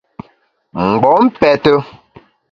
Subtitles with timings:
[0.83, 1.69] Mgbom pète.